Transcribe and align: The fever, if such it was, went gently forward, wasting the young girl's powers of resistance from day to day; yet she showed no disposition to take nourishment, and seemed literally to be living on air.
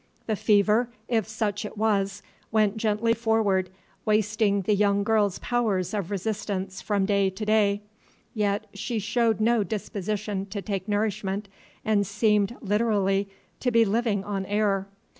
The 0.25 0.35
fever, 0.35 0.89
if 1.07 1.27
such 1.27 1.63
it 1.63 1.77
was, 1.77 2.23
went 2.51 2.75
gently 2.75 3.13
forward, 3.13 3.69
wasting 4.03 4.61
the 4.63 4.73
young 4.73 5.03
girl's 5.03 5.37
powers 5.37 5.93
of 5.93 6.09
resistance 6.09 6.81
from 6.81 7.05
day 7.05 7.29
to 7.29 7.45
day; 7.45 7.81
yet 8.33 8.65
she 8.73 8.97
showed 8.97 9.39
no 9.39 9.63
disposition 9.63 10.47
to 10.47 10.59
take 10.59 10.87
nourishment, 10.87 11.47
and 11.85 12.07
seemed 12.07 12.55
literally 12.61 13.29
to 13.59 13.69
be 13.69 13.85
living 13.85 14.23
on 14.23 14.43
air. 14.47 14.87